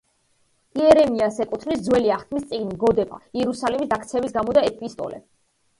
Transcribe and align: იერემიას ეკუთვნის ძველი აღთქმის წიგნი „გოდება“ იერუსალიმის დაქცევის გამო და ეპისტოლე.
იერემიას 0.79 1.37
ეკუთვნის 1.45 1.83
ძველი 1.89 2.11
აღთქმის 2.17 2.49
წიგნი 2.55 2.81
„გოდება“ 2.87 3.21
იერუსალიმის 3.43 3.95
დაქცევის 3.95 4.39
გამო 4.41 4.59
და 4.61 4.69
ეპისტოლე. 4.73 5.25